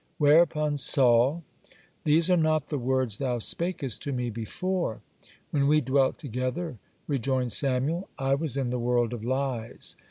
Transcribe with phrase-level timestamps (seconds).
[0.17, 1.43] Whereupon Saul:
[2.05, 5.01] "These are not the words thou spakest to me before."
[5.51, 9.95] (76) "When we dwelt together," rejoined Samuel, "I was in the world of lies.